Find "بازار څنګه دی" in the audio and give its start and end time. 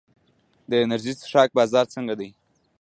1.57-2.29